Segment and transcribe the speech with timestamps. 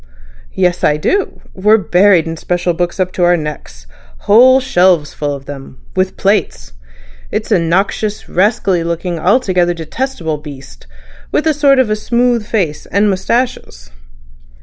[0.55, 1.41] "Yes; I do.
[1.53, 6.73] We're buried in special books up to our necks—whole shelves full of them—with plates....
[7.29, 10.87] It's a noxious, rascally looking, altogether detestable beast,
[11.31, 13.91] with a sort of smooth face and moustaches."